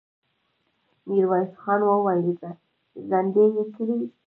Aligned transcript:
ميرويس 1.07 1.51
خان 1.61 1.81
وويل: 1.89 2.29
زندۍ 3.09 3.45
يې 3.55 3.63
کړئ! 3.75 4.01